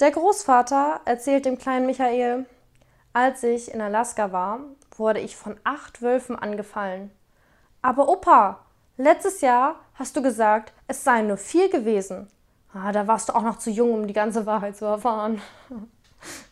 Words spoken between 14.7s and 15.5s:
zu erfahren.